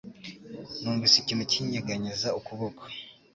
[0.81, 2.81] Numvise ikintu kinyeganyeza ukuboko.